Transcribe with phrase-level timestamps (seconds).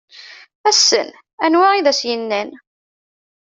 [0.69, 1.09] Ass-n
[1.45, 2.49] anwi i d as-yennan.